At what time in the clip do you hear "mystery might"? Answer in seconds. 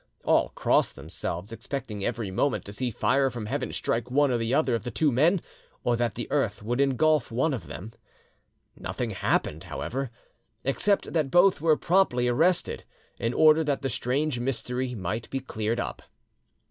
14.39-15.29